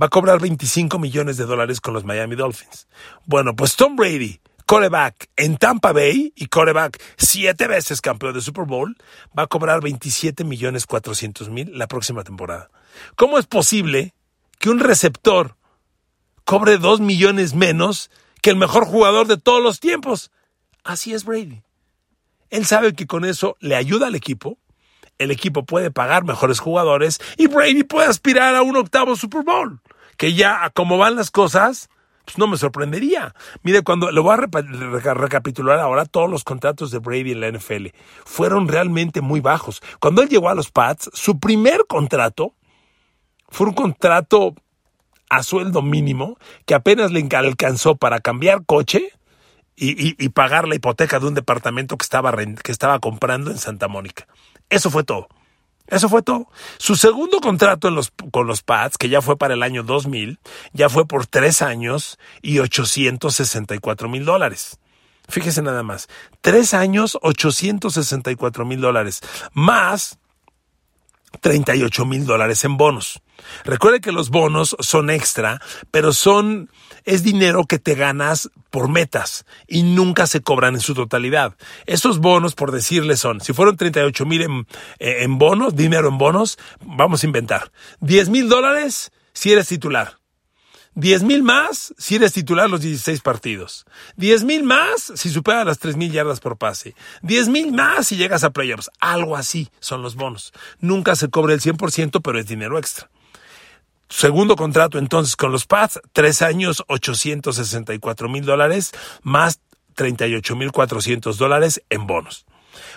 va 0.00 0.06
a 0.06 0.08
cobrar 0.08 0.40
25 0.40 0.98
millones 0.98 1.36
de 1.36 1.44
dólares 1.44 1.80
con 1.80 1.94
los 1.94 2.04
Miami 2.04 2.36
Dolphins. 2.36 2.86
Bueno, 3.26 3.56
pues 3.56 3.76
Tom 3.76 3.96
Brady, 3.96 4.40
coreback 4.64 5.28
en 5.36 5.56
Tampa 5.56 5.92
Bay 5.92 6.32
y 6.36 6.46
coreback 6.46 7.02
siete 7.16 7.66
veces 7.66 8.00
campeón 8.00 8.34
de 8.34 8.40
Super 8.40 8.64
Bowl, 8.64 8.96
va 9.36 9.44
a 9.44 9.46
cobrar 9.46 9.82
27 9.82 10.44
millones 10.44 10.86
400 10.86 11.48
mil 11.48 11.76
la 11.76 11.88
próxima 11.88 12.22
temporada. 12.22 12.70
¿Cómo 13.16 13.38
es 13.38 13.46
posible 13.46 14.14
que 14.58 14.70
un 14.70 14.78
receptor 14.78 15.56
cobre 16.44 16.78
2 16.78 17.00
millones 17.00 17.54
menos 17.54 18.10
que 18.42 18.50
el 18.50 18.56
mejor 18.56 18.84
jugador 18.84 19.26
de 19.26 19.38
todos 19.38 19.62
los 19.62 19.80
tiempos? 19.80 20.30
Así 20.84 21.12
es 21.14 21.24
Brady. 21.24 21.62
Él 22.50 22.64
sabe 22.64 22.94
que 22.94 23.06
con 23.06 23.24
eso 23.24 23.56
le 23.60 23.74
ayuda 23.74 24.06
al 24.06 24.14
equipo, 24.14 24.58
el 25.18 25.30
equipo 25.30 25.64
puede 25.64 25.90
pagar 25.90 26.24
mejores 26.24 26.60
jugadores 26.60 27.20
y 27.36 27.46
Brady 27.46 27.84
puede 27.84 28.08
aspirar 28.08 28.54
a 28.54 28.62
un 28.62 28.76
octavo 28.76 29.16
Super 29.16 29.42
Bowl. 29.42 29.80
Que 30.16 30.34
ya, 30.34 30.70
como 30.74 30.98
van 30.98 31.14
las 31.14 31.30
cosas, 31.30 31.88
pues 32.24 32.38
no 32.38 32.46
me 32.46 32.56
sorprendería. 32.56 33.34
Mire, 33.62 33.82
cuando 33.82 34.10
lo 34.10 34.22
voy 34.22 34.34
a 34.34 35.14
recapitular 35.14 35.78
ahora, 35.78 36.04
todos 36.04 36.28
los 36.28 36.44
contratos 36.44 36.90
de 36.90 36.98
Brady 36.98 37.32
en 37.32 37.40
la 37.40 37.50
NFL 37.50 37.86
fueron 38.24 38.68
realmente 38.68 39.20
muy 39.20 39.40
bajos. 39.40 39.80
Cuando 40.00 40.22
él 40.22 40.28
llegó 40.28 40.48
a 40.48 40.54
los 40.54 40.70
Pats, 40.70 41.10
su 41.14 41.38
primer 41.38 41.86
contrato 41.88 42.54
fue 43.48 43.68
un 43.68 43.74
contrato 43.74 44.54
a 45.30 45.42
sueldo 45.42 45.82
mínimo 45.82 46.38
que 46.66 46.74
apenas 46.74 47.12
le 47.12 47.26
alcanzó 47.34 47.96
para 47.96 48.20
cambiar 48.20 48.64
coche 48.66 49.12
y, 49.80 50.28
pagar 50.30 50.66
la 50.66 50.74
hipoteca 50.74 51.20
de 51.20 51.28
un 51.28 51.34
departamento 51.34 51.96
que 51.96 52.02
estaba, 52.02 52.34
que 52.36 52.72
estaba 52.72 52.98
comprando 52.98 53.50
en 53.50 53.58
Santa 53.58 53.86
Mónica. 53.86 54.26
Eso 54.70 54.90
fue 54.90 55.04
todo. 55.04 55.28
Eso 55.86 56.08
fue 56.08 56.22
todo. 56.22 56.48
Su 56.76 56.96
segundo 56.96 57.40
contrato 57.40 57.90
con 58.30 58.46
los 58.46 58.62
Pats, 58.62 58.98
que 58.98 59.08
ya 59.08 59.22
fue 59.22 59.38
para 59.38 59.54
el 59.54 59.62
año 59.62 59.82
2000, 59.82 60.38
ya 60.72 60.88
fue 60.90 61.06
por 61.06 61.26
tres 61.26 61.62
años 61.62 62.18
y 62.42 62.58
864 62.58 64.08
mil 64.08 64.24
dólares. 64.24 64.78
Fíjese 65.28 65.62
nada 65.62 65.82
más. 65.82 66.08
Tres 66.40 66.74
años, 66.74 67.18
864 67.22 68.64
mil 68.64 68.80
dólares. 68.80 69.20
Más 69.52 70.18
38 71.40 72.04
mil 72.04 72.26
dólares 72.26 72.64
en 72.64 72.76
bonos. 72.76 73.22
Recuerde 73.64 74.00
que 74.00 74.12
los 74.12 74.30
bonos 74.30 74.76
son 74.80 75.10
extra, 75.10 75.60
pero 75.90 76.12
son, 76.12 76.70
es 77.04 77.22
dinero 77.22 77.64
que 77.64 77.78
te 77.78 77.94
ganas 77.94 78.50
por 78.70 78.88
metas 78.88 79.46
y 79.66 79.82
nunca 79.82 80.26
se 80.26 80.42
cobran 80.42 80.74
en 80.74 80.80
su 80.80 80.94
totalidad. 80.94 81.56
Esos 81.86 82.18
bonos, 82.18 82.54
por 82.54 82.72
decirle, 82.72 83.16
son, 83.16 83.40
si 83.40 83.52
fueron 83.52 83.76
38 83.76 84.26
mil 84.26 84.42
en, 84.42 84.66
eh, 84.98 85.18
en 85.20 85.38
bonos, 85.38 85.76
dinero 85.76 86.08
en 86.08 86.18
bonos, 86.18 86.58
vamos 86.84 87.22
a 87.22 87.26
inventar. 87.26 87.70
10 88.00 88.28
mil 88.28 88.48
dólares 88.48 89.12
si 89.32 89.52
eres 89.52 89.68
titular. 89.68 90.18
10 90.98 91.22
mil 91.22 91.44
más 91.44 91.94
si 91.96 92.16
eres 92.16 92.32
titular 92.32 92.68
los 92.68 92.80
16 92.80 93.20
partidos. 93.20 93.86
10 94.16 94.42
mil 94.42 94.64
más 94.64 95.12
si 95.14 95.30
superas 95.30 95.64
las 95.64 95.78
3 95.78 95.96
mil 95.96 96.10
yardas 96.10 96.40
por 96.40 96.58
pase. 96.58 96.96
10 97.22 97.50
mil 97.50 97.72
más 97.72 98.08
si 98.08 98.16
llegas 98.16 98.42
a 98.42 98.50
playoffs. 98.50 98.90
Algo 98.98 99.36
así 99.36 99.70
son 99.78 100.02
los 100.02 100.16
bonos. 100.16 100.52
Nunca 100.80 101.14
se 101.14 101.30
cobra 101.30 101.54
el 101.54 101.60
100%, 101.60 102.20
pero 102.20 102.40
es 102.40 102.48
dinero 102.48 102.78
extra. 102.78 103.08
Segundo 104.08 104.56
contrato 104.56 104.98
entonces 104.98 105.36
con 105.36 105.52
los 105.52 105.66
Pats, 105.66 106.00
tres 106.12 106.42
años, 106.42 106.82
864 106.88 108.28
mil 108.28 108.44
dólares, 108.44 108.90
más 109.22 109.60
38 109.94 110.56
mil 110.56 110.72
400 110.72 111.38
dólares 111.38 111.80
en 111.90 112.08
bonos. 112.08 112.44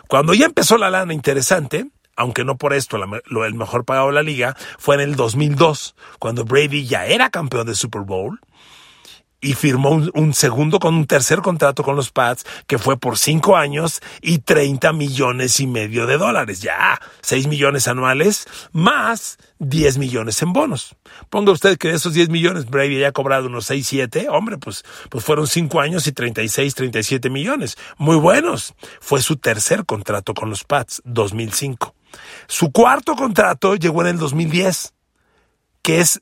Cuando 0.08 0.34
ya 0.34 0.48
empezó 0.48 0.80
la 0.80 0.90
lana 0.90 1.14
interesante, 1.14 1.92
aunque 2.22 2.46
no 2.46 2.58
por 2.58 2.74
esto 2.74 3.00
lo, 3.00 3.46
el 3.46 3.54
mejor 3.56 3.84
pagado 3.84 4.08
de 4.08 4.14
la 4.14 4.22
liga, 4.24 4.56
fue 4.78 4.96
en 4.96 5.02
el 5.02 5.16
2002, 5.16 5.96
cuando 6.20 6.46
Brady 6.46 6.86
ya 6.86 7.06
era 7.08 7.30
campeón 7.30 7.66
de 7.66 7.76
Super 7.76 8.02
Bowl 8.02 8.40
y 9.42 9.54
firmó 9.54 9.90
un, 9.90 10.34
segundo 10.36 10.80
con 10.80 10.94
un 10.94 11.08
tercer 11.08 11.40
contrato 11.40 11.84
con 11.84 11.96
los 11.96 12.12
Pats 12.12 12.46
que 12.68 12.78
fue 12.78 12.98
por 12.98 13.18
cinco 13.18 13.58
años 13.58 14.00
y 14.22 14.38
30 14.38 14.94
millones 14.94 15.60
y 15.60 15.66
medio 15.66 16.06
de 16.06 16.18
dólares. 16.18 16.62
Ya, 16.62 17.02
6 17.22 17.48
millones 17.48 17.88
anuales 17.88 18.48
más 18.72 19.40
10 19.58 19.98
millones 19.98 20.42
en 20.44 20.54
bonos. 20.54 20.96
Ponga 21.32 21.52
usted 21.52 21.80
que 21.80 21.88
de 21.88 21.96
esos 21.96 22.14
10 22.14 22.30
millones 22.30 22.70
Brady 22.70 22.98
haya 22.98 23.12
cobrado 23.12 23.48
unos 23.48 23.66
6, 23.66 23.88
7. 23.88 24.28
Hombre, 24.30 24.60
pues, 24.60 24.86
pues 25.10 25.24
fueron 25.26 25.48
cinco 25.48 25.82
años 25.82 26.06
y 26.06 26.12
36, 26.12 26.76
37 26.76 27.30
millones. 27.32 27.78
Muy 27.98 28.18
buenos. 28.18 28.76
Fue 29.00 29.22
su 29.24 29.38
tercer 29.38 29.86
contrato 29.86 30.36
con 30.36 30.52
los 30.52 30.64
Pats, 30.64 31.02
2005. 31.06 31.96
Su 32.48 32.72
cuarto 32.72 33.16
contrato 33.16 33.76
llegó 33.76 34.02
en 34.02 34.08
el 34.10 34.18
2010, 34.18 34.94
que 35.82 36.00
es 36.00 36.22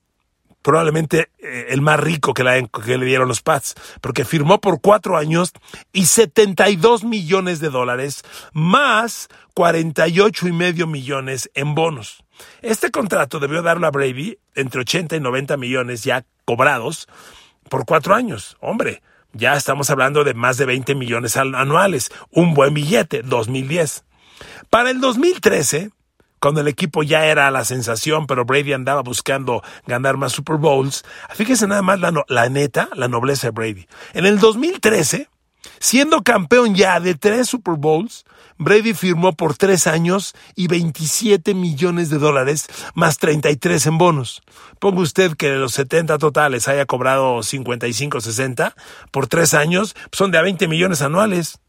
probablemente 0.62 1.32
eh, 1.40 1.68
el 1.70 1.82
más 1.82 2.00
rico 2.00 2.34
que, 2.34 2.44
que, 2.86 2.98
le 2.98 3.06
dieron 3.06 3.28
los 3.28 3.42
Pats, 3.42 3.76
porque 4.02 4.26
firmó 4.26 4.60
por 4.60 4.82
cuatro 4.82 5.18
años 5.18 5.54
y 5.94 6.06
72 6.06 7.04
millones 7.04 7.60
de 7.60 7.70
dólares, 7.70 8.24
más 8.54 9.30
48 9.54 10.48
y 10.48 10.52
medio 10.52 10.88
millones 10.88 11.50
en 11.54 11.76
bonos. 11.76 12.24
Este 12.62 12.92
contrato 12.92 13.40
debió 13.40 13.62
darle 13.62 13.88
a 13.88 13.92
Brady 13.92 14.38
entre 14.56 14.82
80 14.82 15.16
y 15.16 15.20
90 15.20 15.58
millones 15.58 16.04
ya 16.04 16.26
cobrados 16.46 17.08
por 17.70 17.86
cuatro 17.86 18.16
años. 18.16 18.58
Hombre, 18.60 19.02
ya 19.34 19.56
estamos 19.56 19.90
hablando 19.90 20.24
de 20.24 20.34
más 20.34 20.58
de 20.58 20.66
20 20.66 20.96
millones 20.96 21.38
anuales. 21.38 22.12
Un 22.32 22.54
buen 22.54 22.74
billete, 22.74 23.22
2010. 23.22 24.04
Para 24.70 24.92
el 24.92 25.02
2013, 25.02 25.92
cuando 26.40 26.62
el 26.62 26.68
equipo 26.68 27.04
ya 27.04 27.26
era 27.26 27.52
la 27.52 27.66
sensación, 27.66 28.28
pero 28.28 28.46
Brady 28.46 28.74
andaba 28.74 29.02
buscando 29.02 29.62
ganar 29.86 30.18
más 30.18 30.32
Super 30.32 30.58
Bowls, 30.58 31.04
fíjese 31.34 31.68
nada 31.68 31.82
más 31.82 32.00
la, 32.00 32.14
la 32.28 32.50
neta, 32.50 32.90
la 32.96 33.08
nobleza 33.08 33.48
de 33.48 33.52
Brady. 33.52 33.88
En 34.14 34.26
el 34.26 34.40
2013, 34.40 35.30
siendo 35.80 36.24
campeón 36.24 36.76
ya 36.76 37.00
de 37.00 37.16
tres 37.16 37.50
Super 37.50 37.76
Bowls, 37.76 38.26
Brady 38.58 38.94
firmó 38.94 39.34
por 39.34 39.56
tres 39.56 39.88
años 39.88 40.36
y 40.56 40.68
27 40.68 41.54
millones 41.54 42.10
de 42.10 42.18
dólares 42.18 42.68
más 42.94 43.18
33 43.18 43.88
en 43.88 43.98
bonos. 43.98 44.42
Ponga 44.80 45.02
usted 45.02 45.36
que 45.36 45.50
de 45.50 45.58
los 45.58 45.74
70 45.74 46.18
totales 46.18 46.68
haya 46.68 46.86
cobrado 46.86 47.42
55, 47.42 48.20
60 48.20 48.76
por 49.12 49.28
tres 49.28 49.54
años, 49.54 49.96
son 50.12 50.32
de 50.32 50.38
a 50.38 50.42
20 50.42 50.68
millones 50.68 51.02
anuales. 51.02 51.60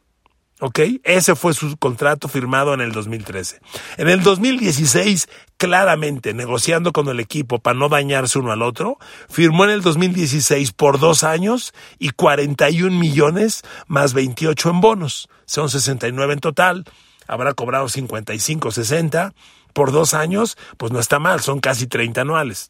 ¿Ok? 0.61 0.79
Ese 1.05 1.35
fue 1.37 1.55
su 1.55 1.79
contrato 1.79 2.29
firmado 2.29 2.75
en 2.75 2.83
el 2.83 2.93
2013. 2.93 3.61
En 3.97 4.09
el 4.11 4.23
2016, 4.23 5.26
claramente 5.57 6.35
negociando 6.35 6.93
con 6.93 7.09
el 7.09 7.19
equipo 7.19 7.61
para 7.61 7.79
no 7.79 7.88
dañarse 7.88 8.38
uno 8.38 8.52
al 8.52 8.61
otro, 8.61 8.99
firmó 9.31 9.64
en 9.64 9.71
el 9.71 9.81
2016 9.81 10.73
por 10.73 10.99
dos 10.99 11.25
años 11.25 11.73
y 11.99 12.11
41 12.11 12.95
millones 12.97 13.62
más 13.87 14.12
28 14.12 14.69
en 14.69 14.81
bonos. 14.83 15.31
Son 15.47 15.71
69 15.71 16.35
en 16.35 16.40
total. 16.40 16.85
Habrá 17.26 17.55
cobrado 17.55 17.88
55, 17.88 18.71
60 18.71 19.33
por 19.73 19.93
dos 19.93 20.12
años, 20.12 20.59
pues 20.76 20.93
no 20.93 21.00
está 21.00 21.19
mal, 21.19 21.40
son 21.40 21.61
casi 21.61 21.87
30 21.87 22.21
anuales. 22.21 22.69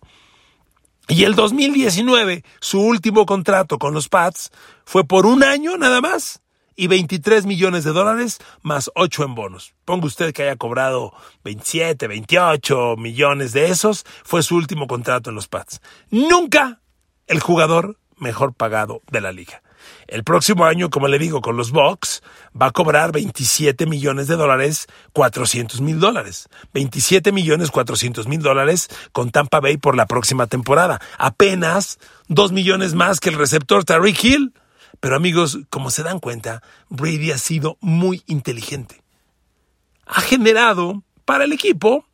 Y 1.08 1.24
el 1.24 1.34
2019, 1.34 2.44
su 2.60 2.80
último 2.80 3.26
contrato 3.26 3.80
con 3.80 3.94
los 3.94 4.08
Pats 4.08 4.52
fue 4.84 5.02
por 5.02 5.26
un 5.26 5.42
año 5.42 5.76
nada 5.76 6.00
más 6.00 6.40
y 6.80 6.86
23 6.86 7.44
millones 7.44 7.84
de 7.84 7.92
dólares 7.92 8.38
más 8.62 8.90
8 8.94 9.24
en 9.24 9.34
bonos. 9.34 9.74
Ponga 9.84 10.06
usted 10.06 10.32
que 10.32 10.44
haya 10.44 10.56
cobrado 10.56 11.12
27, 11.44 12.08
28 12.08 12.96
millones 12.96 13.52
de 13.52 13.68
esos, 13.68 14.06
fue 14.24 14.42
su 14.42 14.56
último 14.56 14.86
contrato 14.86 15.28
en 15.28 15.36
los 15.36 15.46
Pats. 15.46 15.82
Nunca 16.10 16.80
el 17.26 17.40
jugador 17.40 17.98
mejor 18.16 18.54
pagado 18.54 19.02
de 19.10 19.20
la 19.20 19.30
liga. 19.30 19.62
El 20.06 20.24
próximo 20.24 20.64
año, 20.64 20.88
como 20.88 21.06
le 21.06 21.18
digo, 21.18 21.42
con 21.42 21.58
los 21.58 21.70
Bucks, 21.70 22.22
va 22.58 22.66
a 22.66 22.70
cobrar 22.70 23.12
27 23.12 23.84
millones 23.84 24.26
de 24.26 24.36
dólares, 24.36 24.86
400 25.12 25.82
mil 25.82 26.00
dólares. 26.00 26.48
27 26.72 27.30
millones 27.30 27.70
400 27.70 28.26
mil 28.26 28.40
dólares 28.40 28.88
con 29.12 29.30
Tampa 29.30 29.60
Bay 29.60 29.76
por 29.76 29.96
la 29.96 30.06
próxima 30.06 30.46
temporada. 30.46 30.98
Apenas 31.18 31.98
2 32.28 32.52
millones 32.52 32.94
más 32.94 33.20
que 33.20 33.28
el 33.28 33.36
receptor 33.36 33.84
Tariq 33.84 34.24
Hill. 34.24 34.54
Pero 34.98 35.16
amigos, 35.16 35.58
como 35.70 35.90
se 35.90 36.02
dan 36.02 36.18
cuenta, 36.18 36.62
Brady 36.88 37.30
ha 37.30 37.38
sido 37.38 37.78
muy 37.80 38.22
inteligente. 38.26 39.02
Ha 40.06 40.20
generado 40.20 41.04
para 41.24 41.44
el 41.44 41.52
equipo, 41.52 42.04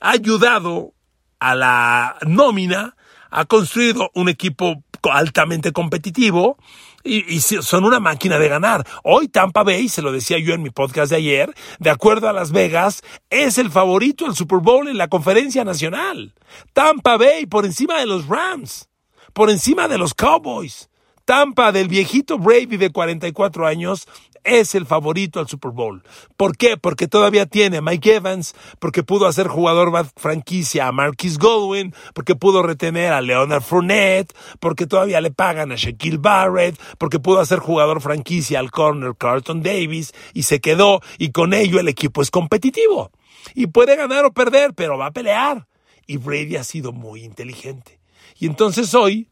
ha 0.00 0.10
ayudado 0.10 0.92
a 1.38 1.54
la 1.54 2.16
nómina, 2.26 2.96
ha 3.30 3.44
construido 3.44 4.10
un 4.14 4.28
equipo 4.28 4.82
altamente 5.02 5.72
competitivo 5.72 6.56
y, 7.04 7.40
son 7.40 7.84
una 7.84 8.00
máquina 8.00 8.38
de 8.38 8.48
ganar. 8.48 8.86
Hoy 9.02 9.28
Tampa 9.28 9.62
Bay, 9.62 9.88
se 9.88 10.02
lo 10.02 10.10
decía 10.10 10.38
yo 10.38 10.54
en 10.54 10.62
mi 10.62 10.70
podcast 10.70 11.10
de 11.10 11.16
ayer, 11.16 11.54
de 11.78 11.90
acuerdo 11.90 12.28
a 12.28 12.32
Las 12.32 12.50
Vegas, 12.50 13.02
es 13.28 13.58
el 13.58 13.70
favorito 13.70 14.24
al 14.24 14.34
Super 14.34 14.58
Bowl 14.58 14.88
en 14.88 14.96
la 14.96 15.08
conferencia 15.08 15.64
nacional. 15.64 16.34
Tampa 16.72 17.16
Bay 17.16 17.46
por 17.46 17.66
encima 17.66 17.98
de 17.98 18.06
los 18.06 18.26
Rams, 18.26 18.88
por 19.34 19.50
encima 19.50 19.86
de 19.88 19.98
los 19.98 20.14
Cowboys. 20.14 20.88
Tampa 21.24 21.72
del 21.72 21.88
viejito 21.88 22.38
Brady 22.38 22.76
de 22.76 22.90
44 22.90 23.66
años 23.66 24.06
es 24.44 24.74
el 24.74 24.84
favorito 24.84 25.40
al 25.40 25.48
Super 25.48 25.70
Bowl. 25.70 26.02
¿Por 26.36 26.56
qué? 26.56 26.76
Porque 26.76 27.08
todavía 27.08 27.46
tiene 27.46 27.78
a 27.78 27.80
Mike 27.80 28.16
Evans, 28.16 28.54
porque 28.78 29.02
pudo 29.02 29.26
hacer 29.26 29.48
jugador 29.48 29.90
franquicia 30.16 30.86
a 30.86 30.92
Marquis 30.92 31.38
Godwin, 31.38 31.94
porque 32.12 32.36
pudo 32.36 32.62
retener 32.62 33.14
a 33.14 33.22
Leonard 33.22 33.62
Fournette, 33.62 34.34
porque 34.60 34.86
todavía 34.86 35.22
le 35.22 35.30
pagan 35.30 35.72
a 35.72 35.76
Shaquille 35.76 36.18
Barrett, 36.18 36.78
porque 36.98 37.18
pudo 37.18 37.40
hacer 37.40 37.58
jugador 37.58 38.02
franquicia 38.02 38.58
al 38.58 38.70
corner 38.70 39.14
Carlton 39.16 39.62
Davis 39.62 40.12
y 40.34 40.42
se 40.42 40.60
quedó 40.60 41.00
y 41.16 41.30
con 41.32 41.54
ello 41.54 41.80
el 41.80 41.88
equipo 41.88 42.20
es 42.20 42.30
competitivo. 42.30 43.10
Y 43.54 43.68
puede 43.68 43.96
ganar 43.96 44.26
o 44.26 44.32
perder, 44.32 44.74
pero 44.74 44.98
va 44.98 45.06
a 45.06 45.12
pelear. 45.12 45.66
Y 46.06 46.18
Brady 46.18 46.56
ha 46.56 46.64
sido 46.64 46.92
muy 46.92 47.24
inteligente. 47.24 47.98
Y 48.38 48.46
entonces 48.46 48.94
hoy, 48.94 49.28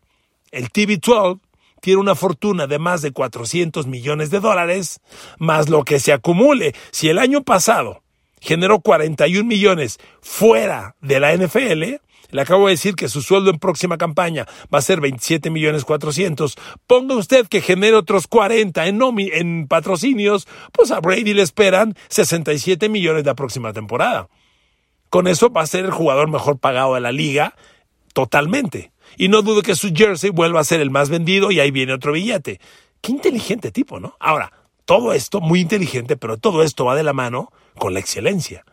el 0.53 0.71
TV12 0.71 1.41
tiene 1.83 2.01
una 2.01 2.15
fortuna 2.15 2.69
de 2.69 2.79
más 2.79 3.03
de 3.03 3.11
400 3.13 3.89
millones 3.89 4.31
de 4.31 4.39
dólares, 4.39 5.01
más 5.39 5.69
lo 5.69 5.85
que 5.85 5.99
se 5.99 6.13
acumule. 6.13 6.75
Si 6.93 7.09
el 7.09 7.19
año 7.19 7.43
pasado 7.43 8.05
generó 8.41 8.79
41 8.79 9.45
millones 9.45 9.99
fuera 10.21 10.95
de 11.01 11.19
la 11.19 11.37
NFL, 11.37 11.97
le 12.31 12.41
acabo 12.41 12.67
de 12.67 12.75
decir 12.75 12.95
que 12.95 13.09
su 13.09 13.21
sueldo 13.21 13.51
en 13.51 13.59
próxima 13.59 13.99
campaña 13.99 14.47
va 14.73 14.79
a 14.79 14.83
ser 14.83 15.01
27 15.01 15.51
millones 15.51 15.85
400. 15.85 16.55
Ponga 16.87 17.17
usted 17.17 17.49
que 17.49 17.61
genere 17.61 17.97
otros 17.97 18.29
40 18.29 18.87
en, 18.87 19.01
en 19.33 19.67
patrocinios, 19.67 20.47
pues 20.71 20.93
a 20.93 21.01
Brady 21.01 21.35
le 21.35 21.43
esperan 21.43 21.97
67 22.11 22.89
millones 22.89 23.27
la 23.27 23.35
próxima 23.35 23.73
temporada. 23.73 24.29
Con 25.11 25.27
eso 25.27 25.51
va 25.51 25.63
a 25.63 25.67
ser 25.67 25.85
el 25.85 25.91
jugador 25.91 26.31
mejor 26.31 26.61
pagado 26.61 26.95
de 26.95 27.01
la 27.01 27.11
liga 27.11 27.57
totalmente. 28.15 28.93
Y 29.17 29.29
no 29.29 29.43
dudo 29.43 29.63
que 29.63 29.75
su 29.75 29.93
jersey 29.95 30.31
vuelva 30.31 30.61
a 30.61 30.65
ser 30.65 30.81
el 30.81 30.91
más 30.91 31.09
vendido 31.09 31.51
y 31.51 31.61
ahí 31.61 31.71
viene 31.71 31.93
otro 31.93 32.13
billete. 32.13 32.61
Qué 33.01 33.13
inteligente 33.13 33.71
tipo, 33.71 34.01
¿no? 34.01 34.17
Ahora, 34.21 34.53
todo 34.85 35.13
esto, 35.13 35.41
muy 35.41 35.61
inteligente, 35.61 36.17
pero 36.17 36.39
todo 36.39 36.63
esto 36.63 36.85
va 36.85 36.95
de 36.95 37.03
la 37.03 37.13
mano 37.13 37.53
con 37.79 37.95
la 37.95 38.01
excelencia. 38.01 38.65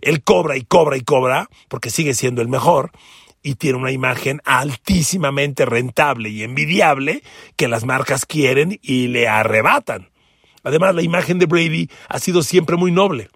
Él 0.00 0.22
cobra 0.22 0.56
y 0.56 0.62
cobra 0.62 0.96
y 0.96 1.02
cobra 1.02 1.48
porque 1.68 1.90
sigue 1.90 2.14
siendo 2.14 2.42
el 2.42 2.48
mejor 2.48 2.92
y 3.42 3.54
tiene 3.54 3.78
una 3.78 3.92
imagen 3.92 4.40
altísimamente 4.44 5.64
rentable 5.64 6.28
y 6.28 6.42
envidiable 6.42 7.22
que 7.56 7.68
las 7.68 7.84
marcas 7.84 8.26
quieren 8.26 8.78
y 8.82 9.08
le 9.08 9.28
arrebatan. 9.28 10.10
Además, 10.62 10.94
la 10.94 11.02
imagen 11.02 11.38
de 11.38 11.46
Brady 11.46 11.88
ha 12.08 12.18
sido 12.18 12.42
siempre 12.42 12.76
muy 12.76 12.92
noble. 12.92 13.28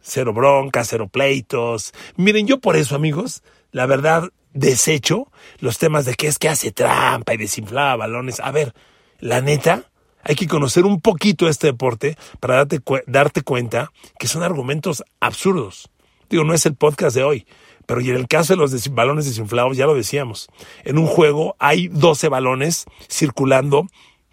Cero 0.00 0.32
broncas, 0.32 0.88
cero 0.90 1.08
pleitos. 1.08 1.92
Miren, 2.16 2.46
yo 2.46 2.60
por 2.60 2.76
eso, 2.76 2.94
amigos, 2.94 3.42
la 3.72 3.86
verdad, 3.86 4.30
desecho 4.52 5.30
los 5.58 5.78
temas 5.78 6.04
de 6.04 6.14
que 6.14 6.26
es 6.26 6.38
que 6.38 6.48
hace 6.48 6.72
trampa 6.72 7.34
y 7.34 7.36
desinflaba 7.36 7.96
balones. 7.96 8.40
A 8.40 8.50
ver, 8.50 8.74
la 9.20 9.40
neta, 9.40 9.90
hay 10.22 10.34
que 10.34 10.46
conocer 10.46 10.84
un 10.84 11.00
poquito 11.00 11.48
este 11.48 11.68
deporte 11.68 12.16
para 12.40 12.56
darte, 12.56 12.80
darte 13.06 13.42
cuenta 13.42 13.92
que 14.18 14.28
son 14.28 14.42
argumentos 14.42 15.02
absurdos. 15.20 15.90
Digo, 16.28 16.44
no 16.44 16.54
es 16.54 16.66
el 16.66 16.74
podcast 16.74 17.16
de 17.16 17.24
hoy, 17.24 17.46
pero 17.86 18.00
en 18.00 18.16
el 18.16 18.28
caso 18.28 18.52
de 18.52 18.58
los 18.58 18.90
balones 18.90 19.24
desinflados, 19.24 19.76
ya 19.76 19.86
lo 19.86 19.94
decíamos, 19.94 20.48
en 20.84 20.98
un 20.98 21.06
juego 21.06 21.56
hay 21.58 21.88
12 21.88 22.28
balones 22.28 22.84
circulando 23.08 23.86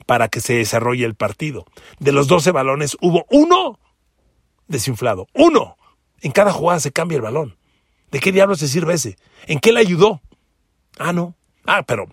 para 0.05 0.27
que 0.27 0.41
se 0.41 0.55
desarrolle 0.55 1.05
el 1.05 1.15
partido. 1.15 1.65
De 1.99 2.11
los 2.11 2.27
12 2.27 2.51
balones 2.51 2.97
hubo 3.01 3.25
uno 3.29 3.79
desinflado, 4.67 5.27
uno. 5.33 5.77
En 6.21 6.31
cada 6.31 6.51
jugada 6.51 6.79
se 6.79 6.91
cambia 6.91 7.15
el 7.15 7.21
balón. 7.21 7.55
¿De 8.11 8.19
qué 8.19 8.31
diablos 8.31 8.59
se 8.59 8.67
sirve 8.67 8.93
ese? 8.93 9.17
¿En 9.47 9.59
qué 9.59 9.71
le 9.71 9.79
ayudó? 9.79 10.21
Ah, 10.97 11.13
no. 11.13 11.35
Ah, 11.65 11.83
pero 11.83 12.07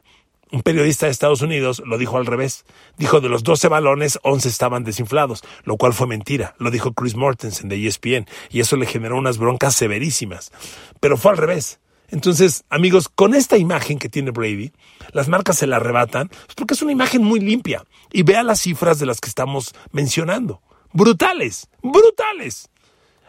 un 0.53 0.63
periodista 0.63 1.07
de 1.07 1.13
Estados 1.13 1.41
Unidos 1.41 1.83
lo 1.87 1.97
dijo 1.97 2.19
al 2.19 2.27
revés. 2.27 2.65
Dijo 2.99 3.21
de 3.21 3.31
los 3.31 3.43
12 3.43 3.69
balones, 3.69 4.19
11 4.23 4.49
estaban 4.51 4.85
desinflados, 4.85 5.43
lo 5.65 5.79
cual 5.79 5.95
fue 5.95 6.07
mentira. 6.07 6.55
Lo 6.59 6.71
dijo 6.71 6.93
Chris 6.93 7.17
Mortensen 7.17 7.71
de 7.71 7.87
ESPN 7.87 8.27
y 8.51 8.61
eso 8.61 8.77
le 8.77 8.87
generó 8.87 9.17
unas 9.17 9.39
broncas 9.39 9.75
severísimas. 9.75 10.53
Pero 11.01 11.17
fue 11.17 11.31
al 11.31 11.39
revés. 11.39 11.81
Entonces, 12.09 12.65
amigos, 12.69 13.09
con 13.09 13.35
esta 13.35 13.57
imagen 13.57 13.99
que 13.99 14.11
tiene 14.11 14.31
Brady, 14.31 14.73
las 15.13 15.29
marcas 15.29 15.57
se 15.57 15.67
la 15.67 15.77
arrebatan 15.77 16.29
pues, 16.29 16.55
porque 16.55 16.75
es 16.75 16.83
una 16.83 16.93
imagen 16.93 17.25
muy 17.25 17.41
limpia. 17.41 17.85
Y 18.13 18.23
vea 18.23 18.43
las 18.43 18.61
cifras 18.61 18.99
de 18.99 19.07
las 19.07 19.21
que 19.21 19.31
estamos 19.31 19.75
mencionando. 19.91 20.61
Brutales, 20.93 21.71
brutales. 21.83 22.69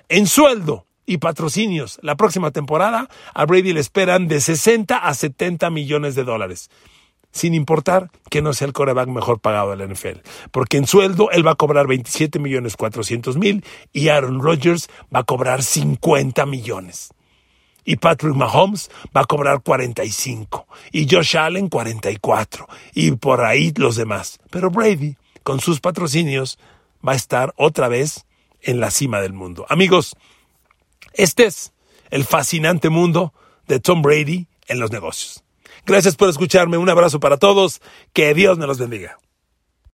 En 0.10 0.28
sueldo, 0.28 0.86
y 1.06 1.18
patrocinios. 1.18 2.00
La 2.02 2.16
próxima 2.16 2.52
temporada 2.52 3.10
a 3.34 3.46
Brady 3.46 3.74
le 3.74 3.80
esperan 3.80 4.28
de 4.28 4.42
60 4.42 4.98
a 4.98 5.14
70 5.14 5.70
millones 5.70 6.16
de 6.16 6.24
dólares. 6.24 6.70
Sin 7.32 7.56
importar 7.56 8.12
que 8.30 8.44
no 8.44 8.54
sea 8.54 8.68
el 8.68 8.74
coreback 8.74 9.08
mejor 9.08 9.40
pagado 9.40 9.72
de 9.72 9.78
la 9.78 9.92
NFL. 9.92 10.20
Porque 10.52 10.78
en 10.78 10.86
sueldo 10.86 11.32
él 11.32 11.46
va 11.46 11.52
a 11.52 11.56
cobrar 11.56 11.88
27 11.88 12.38
millones 12.38 12.78
400 12.78 13.38
mil 13.38 13.66
y 13.92 14.10
Aaron 14.10 14.40
Rodgers 14.40 14.88
va 15.14 15.22
a 15.22 15.24
cobrar 15.24 15.64
50 15.64 16.46
millones. 16.46 17.10
Y 17.86 17.98
Patrick 17.98 18.36
Mahomes 18.36 18.90
va 19.16 19.22
a 19.22 19.26
cobrar 19.26 19.62
45. 19.62 20.68
Y 20.92 21.08
Josh 21.10 21.36
Allen 21.38 21.70
44. 21.70 22.68
Y 22.94 23.12
por 23.14 23.44
ahí 23.44 23.74
los 23.76 23.96
demás. 23.96 24.40
Pero 24.50 24.70
Brady, 24.70 25.18
con 25.44 25.60
sus 25.60 25.80
patrocinios, 25.80 26.60
va 27.06 27.14
a 27.14 27.16
estar 27.16 27.54
otra 27.58 27.88
vez 27.88 28.26
en 28.62 28.80
la 28.80 28.92
cima 28.92 29.20
del 29.20 29.34
mundo. 29.34 29.66
Amigos, 29.70 30.16
este 31.14 31.46
es 31.46 31.74
el 32.10 32.26
fascinante 32.26 32.90
mundo 32.90 33.34
de 33.68 33.80
Tom 33.80 34.02
Brady 34.02 34.48
en 34.68 34.80
los 34.80 34.92
negocios. 34.92 35.44
Gracias 35.86 36.16
por 36.16 36.30
escucharme, 36.30 36.78
un 36.78 36.90
abrazo 36.90 37.20
para 37.20 37.38
todos, 37.38 37.82
que 38.14 38.34
Dios 38.34 38.58
me 38.58 38.68
los 38.68 38.78
bendiga. 38.78 39.18